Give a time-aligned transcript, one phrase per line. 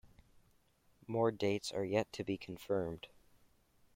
[1.05, 3.07] More dates are yet to be confirmed.